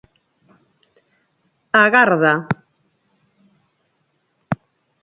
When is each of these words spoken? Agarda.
Agarda. 1.83 2.33